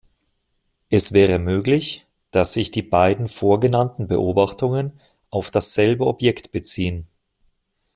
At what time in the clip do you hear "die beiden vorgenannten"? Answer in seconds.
2.71-4.07